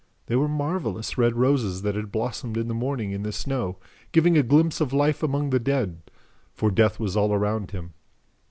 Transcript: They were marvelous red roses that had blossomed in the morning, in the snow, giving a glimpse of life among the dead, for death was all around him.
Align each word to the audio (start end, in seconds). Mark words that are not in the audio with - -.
They 0.25 0.35
were 0.35 0.47
marvelous 0.47 1.15
red 1.15 1.35
roses 1.35 1.83
that 1.83 1.93
had 1.93 2.11
blossomed 2.11 2.57
in 2.57 2.67
the 2.67 2.73
morning, 2.73 3.11
in 3.11 3.21
the 3.21 3.31
snow, 3.31 3.77
giving 4.11 4.35
a 4.35 4.41
glimpse 4.41 4.81
of 4.81 4.93
life 4.93 5.21
among 5.21 5.51
the 5.51 5.59
dead, 5.59 6.01
for 6.55 6.71
death 6.71 6.99
was 6.99 7.15
all 7.15 7.31
around 7.31 7.69
him. 7.69 7.93